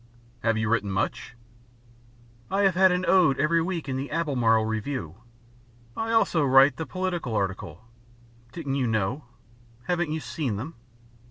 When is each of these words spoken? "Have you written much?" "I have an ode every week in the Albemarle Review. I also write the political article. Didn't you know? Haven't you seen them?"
"Have 0.41 0.57
you 0.57 0.67
written 0.67 0.91
much?" 0.91 1.35
"I 2.49 2.61
have 2.63 2.89
an 2.91 3.05
ode 3.07 3.39
every 3.39 3.61
week 3.61 3.87
in 3.87 3.97
the 3.97 4.09
Albemarle 4.09 4.65
Review. 4.65 5.17
I 5.95 6.11
also 6.11 6.43
write 6.43 6.77
the 6.77 6.87
political 6.87 7.35
article. 7.35 7.85
Didn't 8.51 8.73
you 8.73 8.87
know? 8.87 9.25
Haven't 9.83 10.11
you 10.11 10.19
seen 10.19 10.55
them?" 10.55 10.73